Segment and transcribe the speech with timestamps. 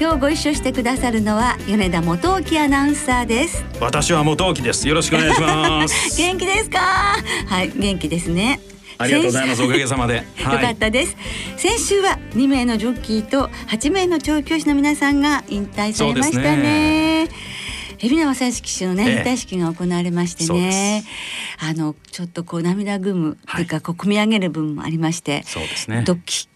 [0.00, 3.64] 今日ご一緒してくださるのは米田元沖アナウンサーです。
[3.80, 4.86] 私は元沖です。
[4.86, 6.14] よろしくお願いします。
[6.16, 6.78] 元気ですか？
[6.78, 8.60] はい元気ですね。
[8.96, 9.62] ありがとうございます。
[9.64, 11.16] おかげさまで、はい、よかったです。
[11.56, 17.26] 先週は2名のジョッキーと8名の調教師の皆さんが引退されましたね。
[18.00, 21.02] 海老名正義騎手のね、引退式が行われましてね、
[21.58, 26.02] あのちょっとこう涙ぐむ、はい、というかこう込み上げる部分もありましてそうですね。
[26.06, 26.48] ドキ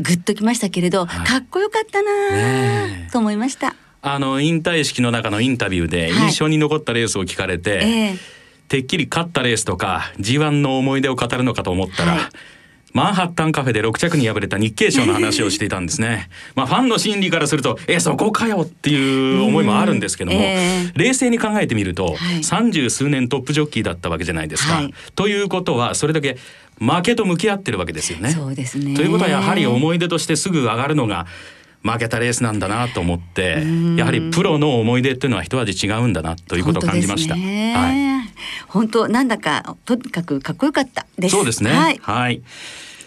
[0.00, 3.74] グッときましたけれど、はい、かっこよかったなと思いました。
[4.02, 8.10] あの引退式の中のインタビューで印象に残ったレースを聞かれて、はいえ。
[8.12, 8.18] ー、
[8.68, 12.20] てっきり勝ったレースとか G1 の思い出を語るのかと思ったら、はい。
[12.92, 16.28] マンハッタンカフェで6着に敗れた日経賞の話をしていたんですね。
[16.56, 24.74] まあファンの心理からすると、え、そこかよっていう思いもあるんですけども、えー、冷静に考えてみると、三、十、数年トップジョッキーだったわけじゃないですか。
[24.74, 26.36] はい、ということは、それだけ
[26.80, 28.30] 負けと向き合ってるわけですよね。
[28.30, 28.94] そうですね。
[28.94, 31.26] ということはやはり思い出としてすぐ上がるのが、
[31.82, 33.64] 負けたレースなんだなと思って
[33.96, 37.34] やはりプロの思い出っていうのは一味違うんだなということを感じました。
[37.34, 41.34] はい、本当なんだかとにかくかっこよかったです。
[41.34, 41.70] そうですね。
[41.70, 42.42] はい、はい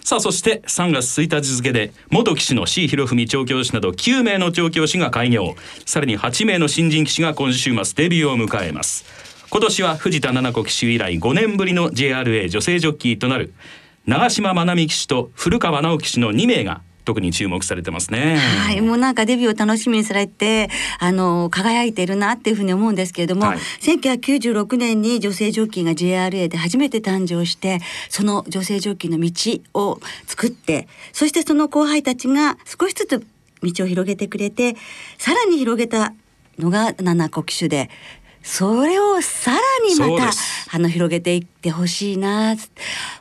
[0.03, 9.05] さあそして3月1日付で元棋士の C 博文調教師など9名の調教師が開業さらに8名の新人棋士が今週末デビューを迎えます
[9.53, 13.53] 今年は藤田七子騎手以来5年ぶりの JRA 女性ジョッキーとなる
[14.07, 18.37] 長島愛美騎手と古川直騎手の2名が特に注目されてますね。
[18.37, 27.79] はい、もうなんかデビューを楽しみにされて、あの輝いてるなっていうふうに思うんですけれども、はい、1996年に女性ジョッキーが JRA で初めて誕生して、
[28.09, 33.19] その女性ジョッキーの道を作って、そしてその後輩たちが少しずつ
[33.61, 34.75] 道を広げてくれて、
[35.19, 36.11] さらに広げた
[36.57, 37.91] のが七子騎手で、
[38.43, 40.31] それをさらにまた
[40.75, 42.55] あの広げていってほしいな。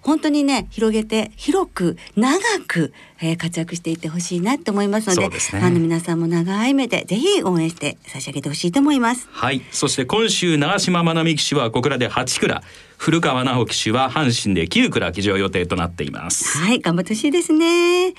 [0.03, 9.28] 本当にね広げて広く長く、えー、活躍していってほしいなと思いますので、ね、ファンの皆さんも長い目でぜひ応援して差し上げてほしいと思います。
[9.31, 9.62] はい。
[9.71, 12.62] そして今週長島愛美騎手は小倉で8蔵
[12.99, 16.59] 古川直騎手は阪神で9蔵騎乗予定となっています。
[16.59, 18.15] はい頑張ってほしいですね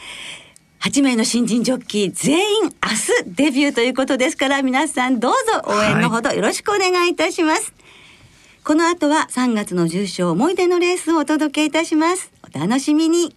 [0.84, 12.34] 8名の新人ジョッキー全員明日デビューということですから皆さんどうぞ応援のほどよろしくお願いいたします、はい、この後は3月の重賞思い出のレースをお届けいたします。
[12.54, 13.34] お楽しみに。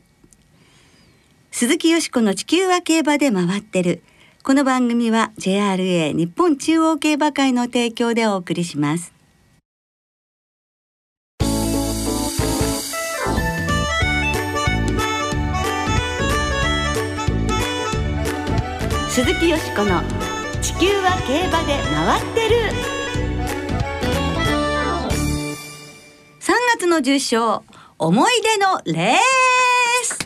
[1.52, 4.02] 鈴木よしこの地球は競馬で回ってる。
[4.42, 9.15] この番組は JRA 日本中央競馬会の提供でお送りします。
[19.16, 20.02] 鈴木よしこの
[20.60, 22.56] 「地球は競馬で回ってる」
[26.38, 27.64] 3月の重賞
[27.96, 29.16] 思い出のレー
[30.04, 30.18] ス。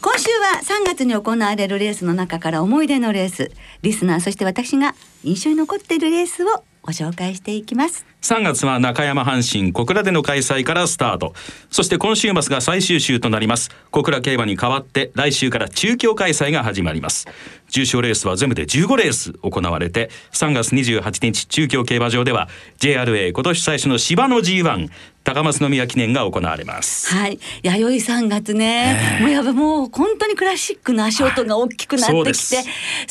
[0.00, 3.50] 今週は3月に行われるレースの中から思い出のレース。
[3.82, 4.94] リスナーそして私が
[5.24, 8.06] 印象に残っているレースをご紹介していきます。
[8.22, 11.34] 3月は中山阪神小倉での開催からスタート。
[11.72, 13.70] そして今週末が最終週となります。
[13.90, 17.26] 小倉競馬に代わって来週から中京開催が始まります。
[17.68, 24.90] 重賞レースは全部で15レース行われて3月28日中京競馬場では JRA 今年最初の芝の G1
[25.24, 27.14] 高松宮記念が行われます。
[27.14, 27.38] はい。
[27.62, 32.64] 弥生3月ね、もうやもう本当にクラシックの足音が大きくなってきて好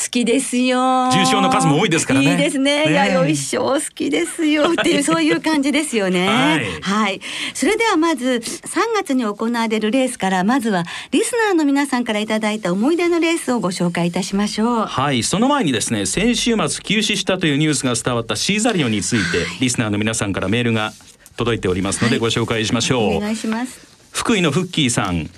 [0.09, 0.77] きですよ。
[1.09, 2.31] 重賞の数も多いですからね。
[2.31, 2.85] いいですね。
[2.85, 4.71] ね弥生賞好きですよ。
[4.73, 6.27] っていう そういう感じですよね。
[6.27, 7.21] はい、はい、
[7.53, 14.85] それではまず3月に行われるレースからまずはリスナーの皆さんからいただいた思い出のレースをご紹介いたしましょう。
[14.85, 15.23] はい。
[15.23, 20.93] その前にですね先週末休止したというニュースが伝わったシーザリオについて、はい、リスナーの皆さんからメールが
[21.37, 23.79] 届いておりますのでご紹介しましょう、はい、お願いします。
[24.11, 25.29] 福井のフッキーさん。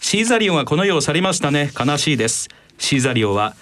[0.00, 1.72] シーザリオがこの世を去りましたね。
[1.78, 2.48] 悲しいです。
[2.78, 3.56] シーザリオは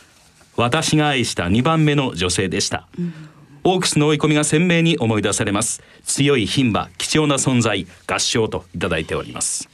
[0.57, 3.15] 私が愛した2番目の女性でした、うん、
[3.69, 5.83] オークスの追い込みが鮮明に思い出されます。
[6.05, 9.69] 強い牝馬貴重な存在合唱といただいております。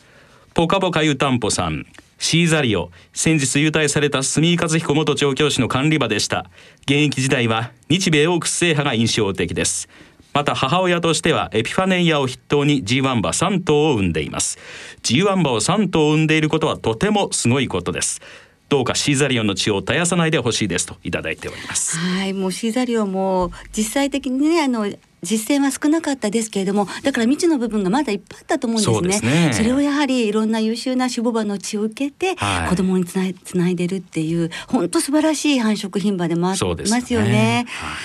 [0.54, 1.84] ポカポカ湯たんぽさん。
[2.18, 2.90] シーザリオ。
[3.12, 6.46] 先日優待された住井和彦元調教師の管理馬でした。
[6.84, 9.90] 現役時代は日米オークス制覇が印象的です。
[10.32, 14.56] また母親としてはエピファネイアを筆頭に G1 馬3頭を産んでいます。
[15.02, 18.22] G1 馬を3頭産んでいることはとてもすごいことです。
[18.72, 21.98] どうかシーザリオンの血を絶やさないでほしいですといただいております。
[21.98, 24.90] はいもうシーザリオンも実際的にねあの
[25.22, 29.50] 実践は少なかったですけれどもだから未知の部分がまだいっぱいあったと思うんですね。
[29.52, 37.28] そ、ね、れをやはりいろんな優秀な種母馬の血を受けて、はい、子供につないつないでるっていう本当素晴らしい繁殖牝馬でもありますよね。
[37.28, 37.66] ね。
[37.68, 37.98] は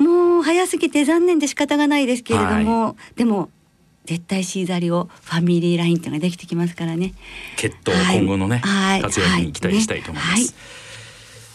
[0.00, 3.48] い、もう早すぎて残念で仕方がないですけれども、はい、でも
[4.04, 7.12] 絶対シーザリオファミリーラインっていうのができてきますからね。
[7.56, 8.60] 血統今後のね、
[9.02, 10.54] 活躍に期待したいと思います。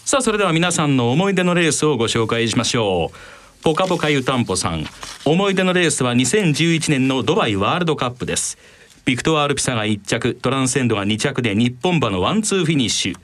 [0.06, 3.64] さあそれでは皆さんの思い出のレースをご紹介しましょう。
[3.64, 4.86] ポカポカ湯たんぽさん。
[5.26, 8.58] 思い出のレースは2011年のドバイワールドカップです。
[9.06, 13.16] ビクトワール・ピサが1着トランセンドが2着で日本馬のワンツーフィニッシュ。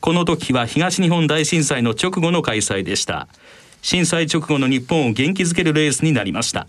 [0.00, 3.28] この時は東日本大震災の直後の開催でした。
[3.82, 6.66] 震災直後の日本を元気づけるレースになりました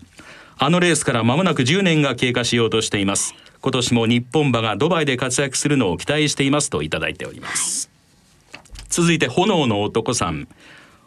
[0.62, 3.34] あのレースから間もなく10年が経過しようとしています。
[3.62, 7.88] 今年も日本馬がドバイで活躍するのを期待していますといただいております。
[8.90, 10.48] 続いて炎の男さん。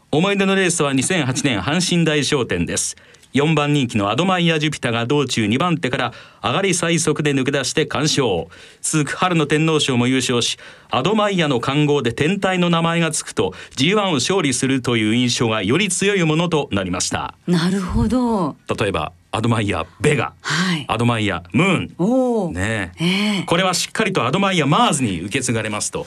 [0.10, 2.96] 思い出のレースは2008年阪神大商店です。
[3.36, 6.14] 4番人気のアドマイヤ・ジュピタが道中2番手から
[6.44, 8.48] 上がり最速で抜け出して完勝。
[8.82, 10.58] 続く春の天皇賞も優勝し
[10.90, 17.36] アドマイヤの冠号で天体の名前がつくと G1 を勝利するという印象がより強いものとなりました。
[17.46, 18.56] なるほど。
[18.80, 22.54] 例えばアドマイヤベガ、はい、アドマイヤムーン。
[22.54, 23.40] ね、え。
[23.42, 26.06] ー、これはしっかりとアドマイヤマーズに受け継がれますと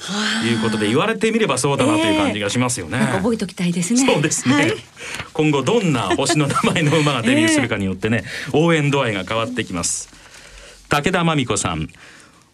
[0.48, 4.06] いうことで言われてみればそうだなという感じがしますよね、えー、覚えときたいですね。
[4.06, 4.72] そうですね、はい、
[5.32, 10.08] 今後どんな星の名前の馬がデビューするかによってね、 えー、応援度合いが変わってきます。
[10.88, 11.88] 武田真美子さん。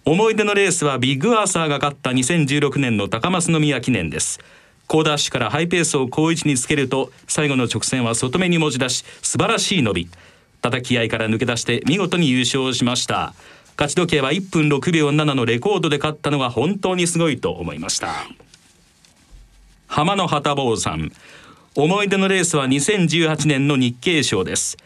[0.07, 4.41] 思い出のレースはビッグアーサーが勝った2016年の高松宮記念です。
[4.89, 10.09] 高ダッシュからハイペースを好位置につけると最後の直線は外目に持ち出し素晴らしい伸び
[10.63, 13.35] 叩き合いから抜け出して見事に優勝しました。
[13.77, 18.27] 勝ち時計は1分6秒7のレコードで勝ったのが本当にすごいと思いました。
[19.89, 21.13] 浜野旗坊さん。
[21.75, 24.77] 思い出のレースは2018年の日経賞です。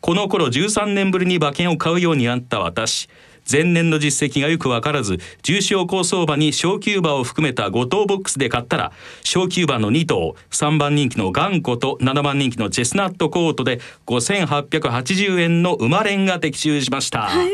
[0.00, 3.08] この頃13年ぶりに馬券を買うようになった私。
[3.50, 8.92] 前年の実績がよく分からず重賞高相場に小級馬を含めた5頭ボックスで買ったら
[9.22, 17.50] 小級馬の2頭3番人気の頑固と7番人気のチェスナットコートで5880円の馬連が的中しました、はい、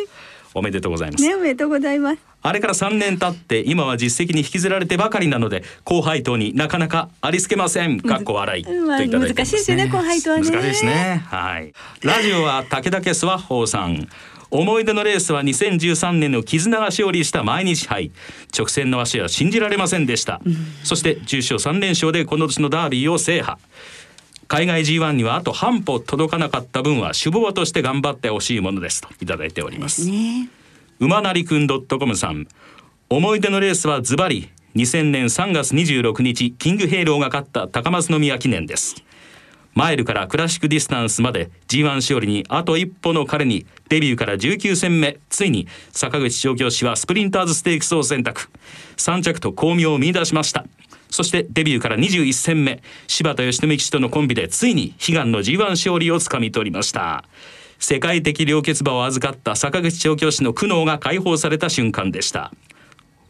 [0.54, 8.00] おめでとうございます、ね、おめでとうございますあれから3年経って今は実績に引きずられてばかりなので後輩党になかなかありつけません。
[8.00, 10.50] かっこ笑い、といただいて、ね、難しいですね後輩党はね。
[10.50, 11.22] 難しいですね。
[11.26, 11.72] はい。
[12.02, 14.08] ラジオは武田スワッホーさん。
[14.50, 18.10] 思い出のレースは2013年の絆が勝利した毎日杯。
[18.56, 23.58] 直線の足は信じられませんでした、うん、そして重賞3連勝でこの年のダービーを制覇。
[24.48, 29.00] 海外 G1 にはあと半歩届かなかった分は首謀として頑張ってほしいものです。
[29.00, 30.48] といただいております、ね、
[30.98, 32.48] 馬なりくん .com さん。
[33.08, 34.50] 思い出のレースはズバリ。
[34.76, 39.02] 2000年3月26日キングヘイローが勝った高松宮記念です
[39.80, 45.16] マイルからクラシックディスタンスまで G1 勝利にあと一歩の彼にデビューから19戦目。
[45.30, 48.50] ついに坂口調教師はスプリンターズステークスを選択。
[48.98, 50.66] 3着と光明を見出しました。
[51.08, 52.82] そしてデビューから21戦目。
[53.06, 57.24] 柴田善臣騎手とのコンビでついに悲願の G1 勝利をつかみ取りました。
[57.78, 62.52] 世界的良血馬を預かった坂口調教師の苦悩が解放された瞬間でした。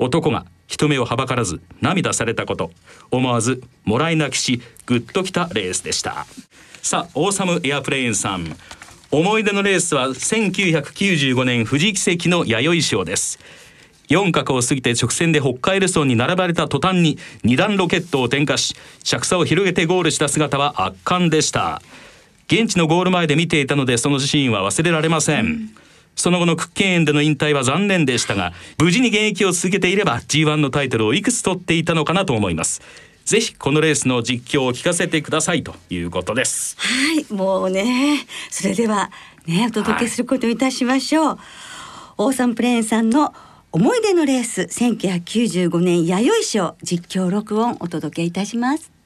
[0.01, 2.71] 男が人目をはばからず涙されたこと。
[3.11, 6.27] 思わずもらい泣きしグッときたレースでした。
[6.81, 8.57] さあオーサムエアプレーンさん。
[9.11, 13.41] 思い出のレースは1995年富士奇跡の弥生賞です。
[14.11, 21.83] 4角を過ぎて直線で北海道村に並ばれた途端に2段ロケットを点火し着差を広げてゴールした姿は圧巻でした。
[22.47, 25.77] 現地のゴール前で見ていたのでそのシーンは忘れられません、うん。
[26.21, 32.83] その後の屈腱炎での引退は残念でしたが無事に現役を続けていれば G1 のタイトルをいくつ取っていたのかなと思います。
[33.25, 36.77] ぜひこのレースの実況を聞かせてくださいということです。
[36.79, 39.11] はいもうねそれでは
[39.47, 41.39] ねお届けすることいたしましょう、はい、
[42.19, 43.33] オーサンプレーンさんの
[43.73, 49.00] 思い出のレース1995年弥生賞実況録音お届けいたします。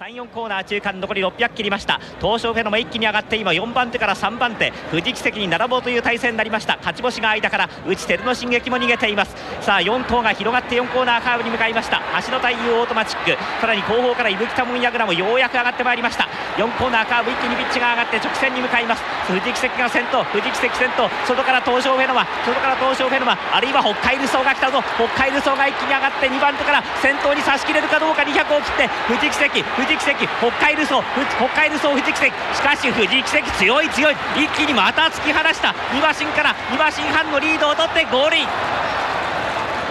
[0.00, 2.00] 34コーナー中間残り600切りました。
[2.22, 4.72] 東証フェノも一気に上がって今4番手から3番手。
[4.90, 6.78] 富士奇跡に並ぼうという体勢になりました。
[6.78, 9.36] 勝ち星が間から内照の進撃も逃げています。
[9.60, 12.00] さあ4頭が広がって4コーナーカーブに向かいました。
[12.16, 13.36] 足の太陽オートマチック。
[13.60, 16.26] さらに後方から伊吹田門櫓もようやく上がってまいりました。
[16.56, 19.02] 4コーナーカーブ一気にピッチが上がって直線に向かいます。
[19.28, 20.24] 富士奇跡が先頭。
[20.32, 21.10] 富士奇跡先頭。
[21.28, 24.80] 外から東証フェノマ外から東証フェノマあるいは北海道が来たぞ。
[24.96, 28.22] 北海道が一気に上がって2番手から先頭に差し切れるかどうか。
[28.22, 31.02] 200を切って富士奇跡奇跡北海道走
[31.38, 34.14] 北海道走富士奇跡しかし富士奇跡強い強い。
[34.36, 35.74] 一気にまた突き放した。
[35.92, 38.46] 2馬身から2馬身半のリードを取ってゴールイン。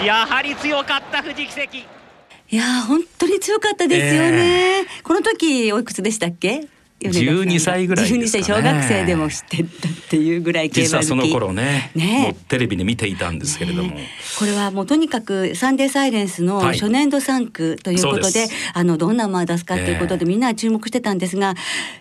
[0.05, 6.67] やはり強かった富士奇跡いや本当に強かったですよね、えー、この時おいくつでしたっけ？
[6.99, 12.35] 12歳ぐらい、ね、12歳小学生でも知ってたっていうぐらい実はその頃ねね。
[12.47, 21.55] テレビで見ていたんですけれども、ね、これはもうとにかくサンデーサイレンスの初年度3区ということではい、あのどんな馬を出すかということでみんな注目してたんですが、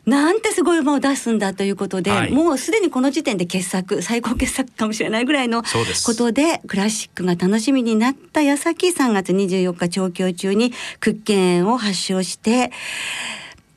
[0.07, 12.71] えー、なんてすごい馬を出すんだということで、はい、もうすでにこの時点で傑作最高傑作かもしれないぐらいのことでクラシックが楽しみになった矢先3月24日調教中に屈腱炎を発症して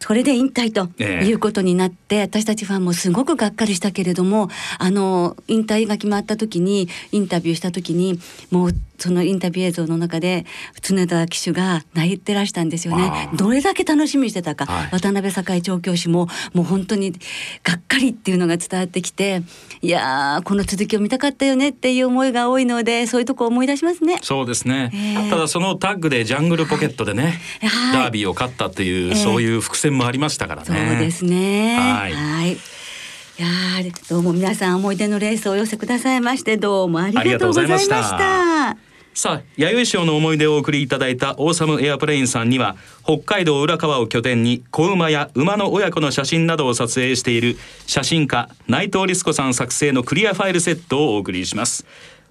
[0.01, 10.45] それで引退ということになって、えー、私たちファンもすごくがっかりしたけれどもあの引退が決まった時にインタビューした時にもうそのインタビュー映像の中で
[10.81, 13.29] 常田騎手が泣いてらしたんですよね。
[13.33, 17.11] どれだけ楽しみにしてたか、はい、渡辺栄調教師ももう本当に
[17.63, 19.41] がっかりっていうのが伝わってきて
[19.81, 24.19] いやこの続きを見たかったよねっていう思いが多いのでそういうとこ思い出しますね。
[24.21, 30.67] そうですね、えー、ただそのタッグでジャングルポケットでね、はい、ダービーを勝ったっていう、えー、そういう伏線もありましたからね。
[30.67, 31.75] そうですね。
[31.79, 32.53] はい。
[32.53, 32.57] い。
[33.41, 33.47] や
[34.09, 51.85] どうも皆さん思い出のレースをお寄せくださいましてどうもありがとうございましたさあ弥生賞の思い出をお送りいただいたオーサムエアプレインさんには北海道浦川を拠点に子馬や馬の親子の写真などを撮影している写真家内藤律子さん作成のクリアファイルセットをお送りします。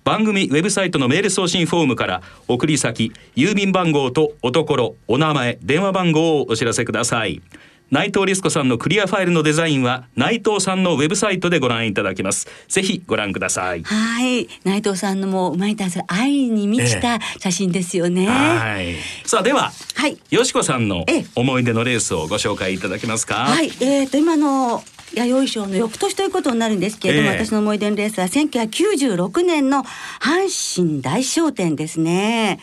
[0.05, 7.43] 番組ウェブサイトのメール送信フォームから送り先郵便番号とおところお名前電話番号をお知らせください。
[7.91, 12.47] 内藤リスコさんのクリアファイルのデザインは内藤さんのウェブサイトでご覧いただけます。
[12.69, 13.83] ぜひご覧ください。
[13.83, 14.49] はい。
[14.63, 21.05] 内藤さんのもうまいたす愛に満ちた写真ですよね、えー、さあでは、はい、よしこさんの
[21.35, 23.47] 思い出のレースをご紹介いただけますか？
[23.47, 23.67] はい。
[23.81, 29.85] えーと今の弥生賞の翌年ということになるんですけれども、えー、私の思い出のレースは1996年の
[30.21, 32.61] 阪神大賞典ですね。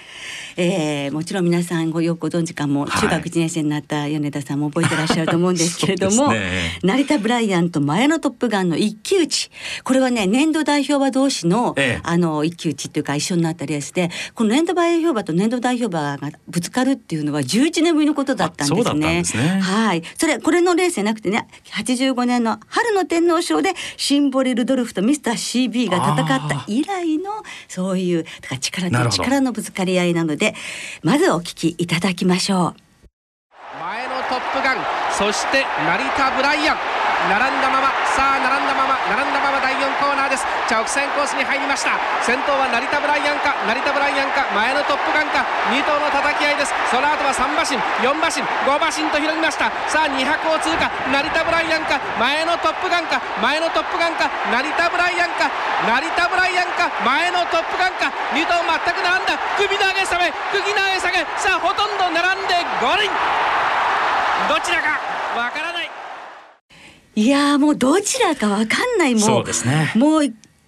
[0.57, 9.51] えー、もちろん皆さんごよくご存知かも、中学1年生になった米田さんも覚えてらっしゃると思うんですけれども、ね、成田ブライアント前のトップガンの一騎打ち。
[9.83, 19.23] これはね年度代表馬同士の、ええ、あの一騎打ちっていうか一緒になったレースでこの年度代表馬と年度代表馬がぶつかるっていうのは11年ぶりのことだったんですね。
[19.25, 19.59] すね。
[19.59, 20.01] はい。
[20.17, 27.31] それこれのレースじゃなくてね85年の春の天皇賞でシンボリ・ルドルフとミスター CB が戦った以来の
[27.67, 30.55] そういうだから力と力のぶつかり合いなのでで
[31.03, 32.75] まずお聞きいただきましょう。
[33.79, 34.77] 前のトップガン
[35.11, 36.77] そして成田ブライアン
[37.27, 40.45] 並んだままさあ並んだまま並んだまま第4コーナーです。
[40.71, 41.99] 直線コースに入りました。
[42.23, 46.73] 先頭は成田ブライアンか成田ブライアンか前のトップガンか2頭の叩き合いです。
[46.91, 49.71] その後は3馬身4馬身5馬身と広ぎました。
[49.87, 55.51] さあ200を通過成田ブライアンか前のトップガンか前のトップガンか成田ブライアンか
[55.83, 59.35] 成田ブライアンか前のトップガンか2頭全く並んだ。
[59.59, 61.19] 首投げ下げ首投げ下げ。
[61.35, 63.11] さあほとんど並んで五輪。
[64.47, 64.99] どちらか
[65.35, 65.66] わからな
[67.17, 69.15] いいやもうどちらかわかんない。
[69.15, 69.91] もうそうですね。
[69.95, 70.21] もう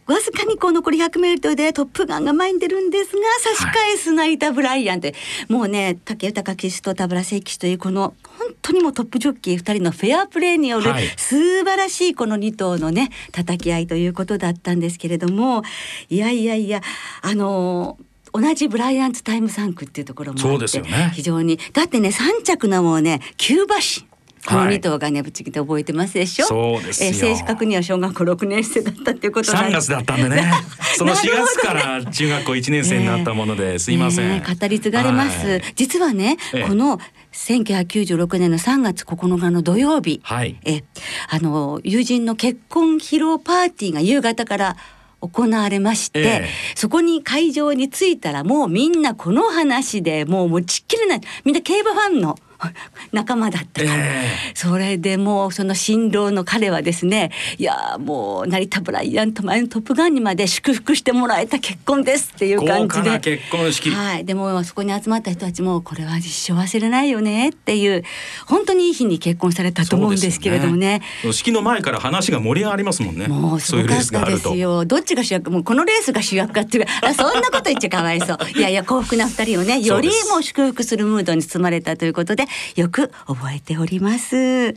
[0.08, 3.22] わずかにこう残り100メートルでトップガンが前に出るんですが
[3.56, 5.13] 差し返すナイタ・ブライアンって、は
[5.48, 15.62] い、もうね武豊騎手と田村聖騎手というこの本当にもうトップジョッキー2人のフェアプレーによる素晴らしいこの2頭のね叩き合いということだったんですけれども
[16.10, 16.82] いやいやいや
[17.22, 21.58] あのー同じブライアンツタイム3区っていうところもあって、ね、非常に。
[21.74, 24.06] だってね3着のもうねキューバ市
[24.46, 26.46] この2頭がねぶち切って覚えてますでしょ？
[26.46, 30.51] そうですえー、正確には小学校6年生だったっていうこと3月だったんでね。
[30.98, 35.48] その4月から中学校1年生になったもので、すいません、ね、語り継がれます。
[35.48, 37.00] はい、実はね、ええ、この
[37.34, 40.84] 1996年の3月9日の土曜日、はい、え
[41.29, 44.77] あの友人の結婚披露パーティーが夕方から
[45.22, 52.38] 行われまして、ええ、そこに会場に着いたらもうみんなこの話でもう持ちっきりないみんな競馬ファンの
[53.12, 63.20] 仲間だったから、えー、それでもうその新郎の彼はですねいやもう成田ブライアント前のトップガンにまで祝福してもらえた結婚ですっていう感じで。
[63.20, 63.89] 結婚式。
[63.92, 64.25] はい。
[64.25, 68.04] でもそこに集まった人たちもこれは一生忘れないよねっていう
[68.46, 73.28] 本当にいい日に結婚されたと思うんですけれどもね、ね、式の前から話が盛り上がりますもんね。
[73.28, 74.86] もうすごかったですよ。
[74.86, 78.38] どっちが主役もうこのレースが主役かっていうかそんなこと言っちゃかわいそう。
[78.56, 84.36] いやいや幸福な二人をねよりも祝福するムードに包まれたということでよく覚えております。
[84.36, 84.75] はい。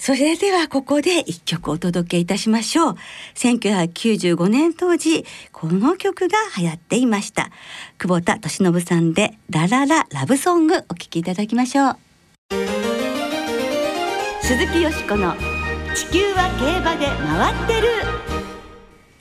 [0.00, 2.96] それではここで一曲お届けいたしましょう。
[3.34, 7.50] 1995年当時、この曲が流行っていました。
[7.98, 11.96] 久保田敏信さんでララララブソングお聴きいただきましょう。
[14.42, 15.34] 鈴木よしこの
[15.94, 17.88] 地球は競馬で回ってる。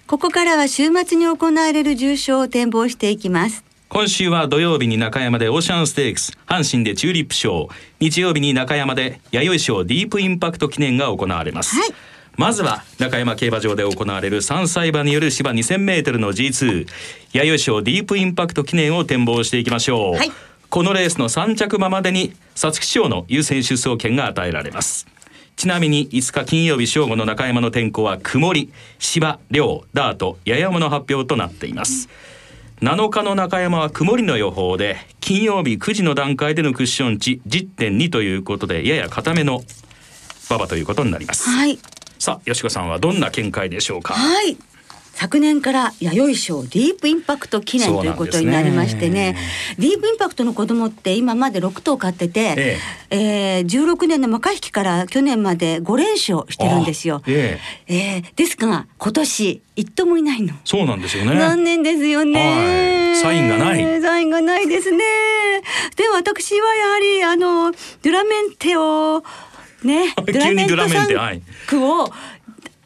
[0.08, 3.69] ここからは週末に行われる重賞を展望していきます。
[3.90, 7.70] 今週は土曜日に中山でオーシャンステークス阪神でチューリップ賞
[8.00, 11.90] 日曜日に中山で弥生賞ディープインパクト記念が行われます、はい、
[12.38, 16.86] まずは中山競馬場で行われる3歳馬による芝 2000m の G2
[17.34, 20.32] 弥生賞ディープインパクト記念を展望していきましょう、はい、
[20.70, 25.08] このレースの3着馬までに皐月賞の優先出走権が与えられます。
[25.56, 28.72] ちなみに5日金曜日正午の中山の天候は曇り。
[29.00, 32.39] 芝涼ダートややもの発表となっています、うん
[32.82, 39.64] 7日の中山は曇りの予報で金曜日9時の段階でのクッション値10.2ということでやや固めの
[40.50, 41.50] 馬場ということになります。
[41.50, 41.78] はい。
[42.20, 44.14] さあ吉子さんはどんな見解でしょうか？
[44.14, 44.58] はい。
[45.14, 49.38] 昨年から弥生賞ディープインパクト記念ということになりましてね、ね、
[49.78, 52.78] ディープインパクトの子供って今まで6頭飼ってて、え
[53.10, 53.18] え
[53.58, 57.22] えー、16年の若引きから去年まで5連勝してるんですよ。
[57.28, 60.54] えええー、ですが今年一頭もいないの。
[60.64, 61.38] そうなんですよね。
[61.38, 63.14] 残念ですよね。
[63.16, 64.02] サインがない。
[64.02, 65.04] サインがないですね。
[65.98, 69.24] で私はやはりあのドゥラメンテを
[69.84, 72.10] ね ドゥラメンテ3区を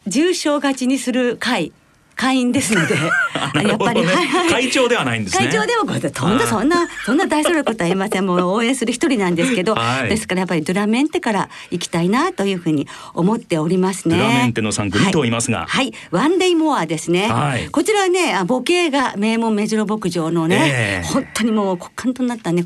[0.07, 1.71] 重賞勝ちにする会。
[2.15, 2.95] 会員ですので、
[3.67, 4.07] やっぱり、ね、
[4.49, 5.45] 会長ではないんですね。
[5.47, 8.25] 会長ではそんなそんなそんな大それることは言いません。
[8.25, 14.17] もう応援する一人なんですけど、はい、ですからやっぱりドラメンテから行きたいなというふうに思っておりますね。
[14.17, 17.27] ドラメンテの三組といますが、はい、はい、ワンデイモアですね。
[17.27, 22.63] はい、こちらはね、母系が名門目白牧場のね、えー、本当にもう骨幹となったね、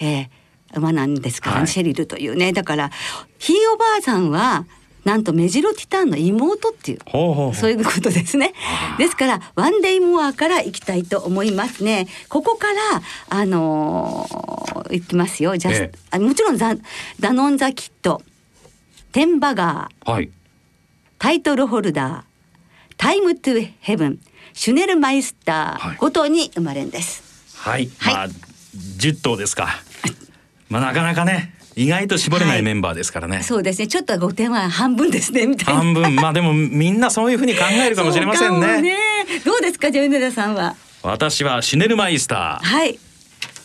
[0.00, 0.28] えー、
[0.76, 2.90] 馬なんですから、ね、シェリルというね、だから
[3.38, 4.66] ひいおばあさんは
[5.04, 6.98] なんとメジロティターンの妹っていう
[7.54, 8.54] そういうことですね。
[8.98, 12.06] ですからワンデイモアから行きたいと思いますね。
[12.28, 15.56] ここからあのー、行きますよ。
[15.56, 16.74] ジャス、ええ、もちろんザ
[17.20, 18.22] ダノンザキット、
[19.12, 20.30] テンバガー、はい、
[21.18, 24.20] タイトルホルダー、タイムトゥヘブン、
[24.54, 27.22] シュネルマイスターごとに生まれるんです。
[27.58, 27.90] はい。
[27.98, 29.68] はい、まあ10頭ですか。
[30.70, 33.86] まあなかなかね意外と絞れないメンバーですからね、はい、そうですね。
[33.86, 35.80] ちょっと五点は半分ですねみたいな。
[35.80, 36.16] 半分。
[36.16, 38.82] まあでもみんなそういうふうに考えるかもしれませんね。
[38.82, 38.96] ね。
[39.44, 40.76] どうですかじゃあ米田さんは？
[41.02, 42.66] 私はシネルマイスター。
[42.66, 42.98] はい。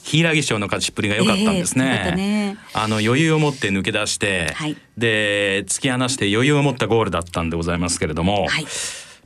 [0.03, 2.03] 柊賞の勝ちっぷりが良かったんですね。
[2.07, 8.65] えーね、あの余裕を持って抜け出して、はい、で突き放して余裕を持ったゴールだったんでございますけれども、はい、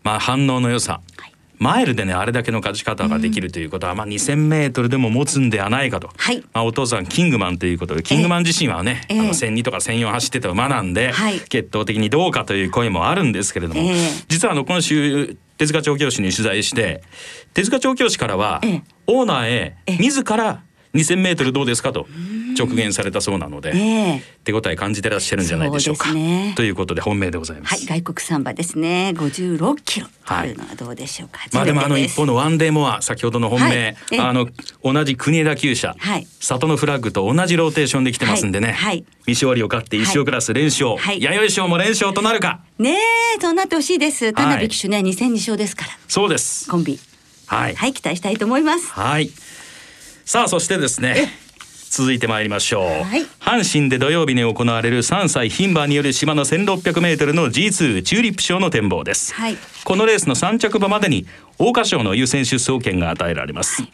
[0.04, 1.33] まあ反応の良さ、はい
[1.63, 17.02] マイルでねあれだけの勝ち方ができるということは、うん、まあ2,000メートルでも持つんではないかと、はい、まあ、お父さんキングマンということでキングマン自身はね、えー、あの1,2とか1,4走ってた馬なんで、はい、決闘的にどうかという声もあるんですけれども、えー、実はあの今週手塚調教師に取材して
[17.54, 18.60] 手塚調教師からは、
[19.06, 21.91] オーナーへ自ら2,000メートルどうですか？
[21.91, 22.08] と
[22.53, 26.12] 直言されたそうなので、えー、手応え感じてらっしゃるんじゃないでしょうか。
[26.12, 27.75] うね、ということで本命でございます。
[27.75, 29.13] はい、外国サンバですね。
[29.15, 31.39] 56キロというのはどうでしょうか。
[31.39, 34.47] はい、まあでもあの一方のワンデーモア先ほどの本命、はい、あの
[34.84, 38.73] 同じ国枝厩舎、はい、里のフラッグと同じローテーションで来てますんでね。
[38.73, 39.03] はい。
[39.25, 42.60] 未勝利を勝って一生クラス連勝、はい、弥生賞も連勝となるか。
[42.77, 42.91] ね
[43.38, 44.34] え、そうなってほしいです。
[44.34, 45.91] 田辺騎手ね、2戦2勝ですから。
[46.08, 46.69] そうです。
[46.69, 46.99] コンビ。
[47.47, 48.91] はい、はい、期待したいと思います。
[48.91, 49.32] はい。
[50.26, 51.44] さあそしてですね。
[51.90, 61.28] 続いてまいりましょう、はい、阪神で土曜日に行われる3歳牝馬による島の 1600m の G2 チューリップ賞の展望です、はい、このレースの3着馬までに
[61.60, 63.94] 桜花賞の優先出走権が与えられます、はい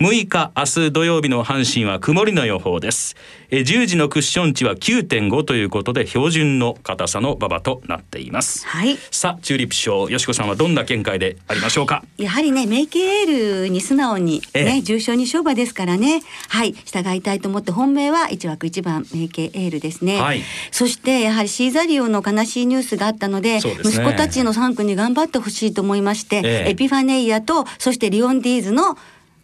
[0.00, 3.16] 6日明日土曜日の阪神は曇りの予報です。
[3.50, 8.64] え10時のクッション値は9.5ということで標準の硬さの馬場となっています。
[8.64, 8.96] はい。
[9.10, 12.04] さあチューリップ賞よしこさんはどんな見解でありましょうか？
[12.16, 16.22] やはりねメイケールに素直にね、ええ、重賞に勝負ですからね。
[16.48, 16.74] はい。
[16.84, 28.96] 従いたいと思って本命は1枠1番メイケールですね、はい、そしてやはりシーザリオの悲しいニュースがあったので、ね、息子たちの産駒に頑張ってほしいと思いまして、え、エピファネイアとそしてリオンディーズの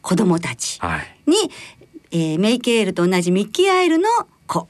[0.05, 0.79] 子供たち。
[0.79, 1.11] に、はい、
[2.13, 4.09] えー、メイケイエールと同じミッキーアイルの
[4.47, 4.69] 子。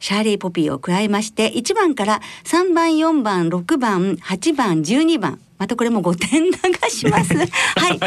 [0.00, 5.38] シャーレイポピーを加えまして1番から3番4番6番8番12番。
[5.58, 6.50] またこれも5点流
[6.88, 7.34] します。
[7.36, 7.44] は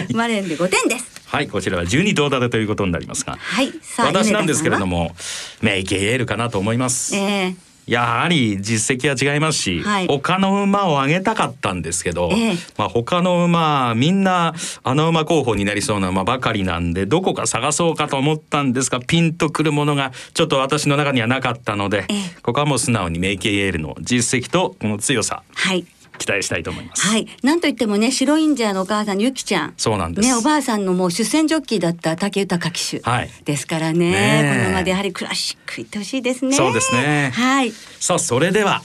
[0.10, 0.14] い。
[0.14, 1.22] 馬連で5点です。
[1.28, 1.48] はい。
[1.48, 3.38] こちらは12頭立てということになりますが。
[3.40, 3.72] はい。
[4.00, 5.16] 私なんですけれども
[5.62, 7.16] メイケールかなと思います。
[7.16, 25.86] えーやはり実績は違いますし、はい、他の馬を上げたかったんですけど、えー、まあ他の馬みんなあの馬候補になりそうな馬ばかりなんでどこか探そうかと思ったんですがピンとくるものがちょっと私の中にはなかったので、えー、ここはもう素直にメイケイエールの実績とこの強さ、はい、
[26.18, 27.08] 期待したいと思います。
[27.08, 29.74] はい、なんといってもね、白インジャーのお母さんゆきちゃん。
[29.78, 30.28] そうなんです。
[30.28, 33.02] ね、おばあさんのもう出戦ジョッキーだった武豊騎手。
[33.02, 33.30] はい。
[33.44, 34.12] ですからね、
[34.44, 36.56] ねこのまでやはりクラシック行ってほしいですね。
[36.56, 37.32] そうですね。
[37.34, 37.72] はい。
[38.00, 38.82] さあ、それでは。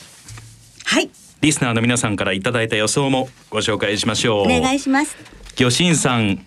[0.84, 1.10] はい。
[1.40, 4.42] リスナーの皆さんからいただいた予想もご紹介しましょう。
[4.42, 5.16] お願いします。
[5.56, 6.44] 魚心さん。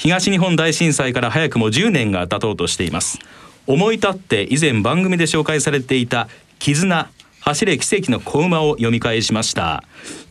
[0.00, 3.18] 東日本大震災から早くも10年が経とうとしています
[3.66, 6.26] 思い立って以前番組で紹介されていた
[6.58, 9.84] 絆走れ奇跡の子馬を読み返しました。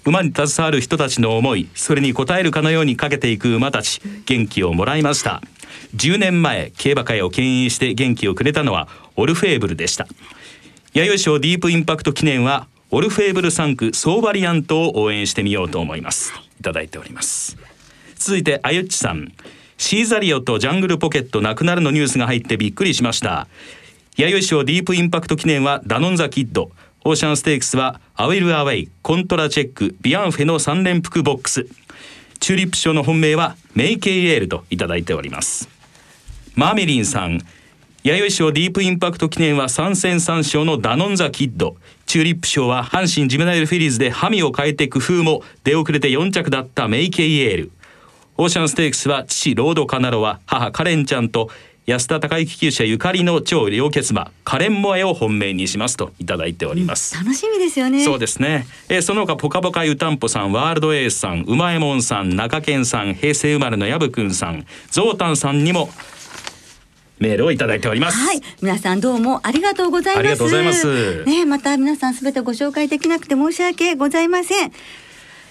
[0.05, 5.41] 馬に携わる人たちの思いそれに応えるかのようにかけていく馬たち元気をもらいました。
[5.95, 10.07] 10年前競馬界を牽引して元気をくれたのはオルフェーブルでした。
[10.93, 16.33] 弥生賞ディープインパクト記念はオルフェーブル3区総バリアントを応援してみようと思います。
[16.59, 17.57] いただいております。
[18.15, 19.31] 続いてあゆっちさん。
[19.77, 23.47] シーザリオとジャングルポケットなくなるのニュースが入ってびっくりしました。
[24.17, 26.71] 弥生賞ディープインパクト記念はダノンザキッド。
[27.05, 31.65] オーシャンステークスはアウィルアウェイコントラチェックビアンフェの3連複ボックス。
[32.39, 35.69] チューリップ賞の本命はメイケイエールといただいております。
[36.55, 37.39] マーメリンさん。
[38.03, 41.77] 弥生賞ディープインパクト記念は3戦3勝のダノンザキッド。
[42.05, 47.71] チューリップ賞は阪神ジュベナイルフィリーズでハミを変えて工夫も出遅れて4着だったメイケイエール
[48.35, 51.49] オーシャンステークスは父ロードカナロア母カレンチャンと
[51.89, 58.05] 安田隆行厩舎ゆかりの超良血馬カレンモエを本命にしますといただいております、うん、楽しみですよね。
[58.05, 65.89] そうですね、えー、その他ポカポカ湯たんぽさんワールドエースさんうまえもんさん中堅さん平成生まれのやぶくんさんゾウタンさんにも
[67.17, 68.17] メールをいただいております。
[68.17, 68.41] はい。
[68.61, 70.19] 皆さんどうもありがとうございます。
[70.19, 71.25] ありがとうございます。
[71.25, 74.71] ねまた皆さんすべてご紹介できなくて申し訳ございません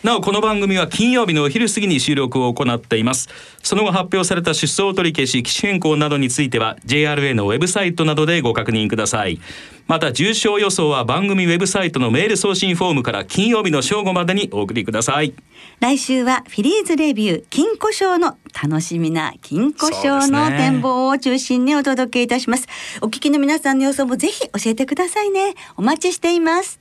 [0.05, 3.29] なおこの番組は金曜日のお昼過ぎに収録を行っています。
[3.65, 9.41] その後発表された出走取り消し機種変更などについては JRA のウェブサイトなどでご確認ください。
[9.89, 15.35] また重賞予想は番組ウェブサイトのメール送信フォームから金曜日の正午までにお送りください。
[15.81, 25.55] 来週はフィリーズレビュー金庫賞の楽しみな金庫賞の展望を中心にお届けいたします、ね、お聞きの皆さんの予想もぜひ教えてくださいね。
[25.77, 26.79] お待ちしています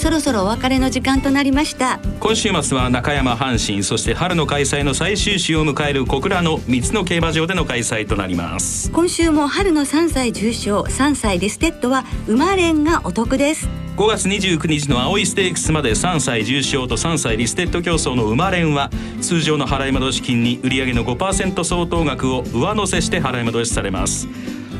[0.00, 2.00] そろそろお別れの時間となりました。
[2.20, 8.90] 今週末は中山阪神そして春の開催の最終週を迎える小倉の3つの競馬場での開催となります。
[8.92, 13.68] 今週も春の3歳重賞3歳リステッドは馬連がお得です。
[13.98, 18.88] 5月29日の葵ステークスまで3歳重賞と3歳リステッド競争の馬連は
[19.20, 24.26] 通常の払い戻し金に売上の5%相当額を上乗せして払い戻しされます。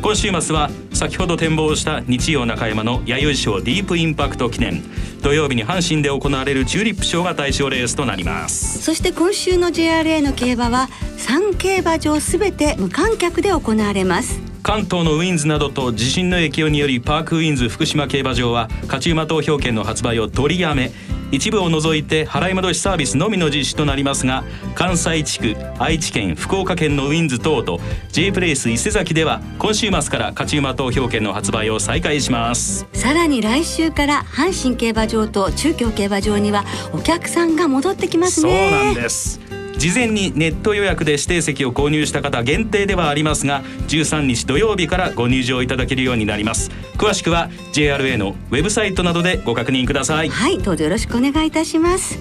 [0.00, 4.82] 今週末は先ほど展望した日曜中山の弥生賞ディープインパクト記念
[5.20, 8.82] 土曜日に阪神で行われるチューリップ賞が対象レースとなります。
[8.82, 14.40] そして今週の JRA の競馬は3競馬場すべて無観客で行われます。
[14.62, 20.92] 関東のウィンズなどと地震の影響によりパークウィンズ福島競馬場は勝ち馬投票権の発売を取りやめ
[21.30, 27.80] 一部を除いて払い戻しサービスのみの実施となりますが関西地区愛知県福岡県のウィンズ等と
[28.12, 32.86] J プレイス伊勢崎では今週末から勝ち馬投票権の発売を再開します。
[32.92, 38.70] さらに来週から阪神競馬場と中京競馬場にはお客さんが戻ってきますね。
[38.70, 39.49] そうなんです
[39.80, 46.70] 事前にネット予約で指定席を購入した方限定ではありますが13日土曜日からご入場いただけるようになります。
[46.98, 50.28] 詳しくは JRA のウェブサイトなどでご確認ください。
[50.28, 52.18] はいどうぞよろしくお願いいたします。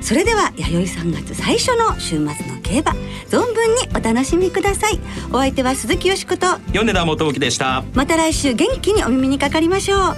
[0.00, 2.92] それでは弥生3月最初の週末の競馬
[3.28, 4.98] 存分にお楽しみください。
[5.30, 7.84] お相手は鈴木よしこと米田元樹でした。
[7.94, 10.16] また来週元気にお耳にかかりましょう。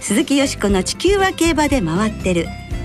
[0.00, 2.48] 鈴木よしこの地球は競馬で回ってる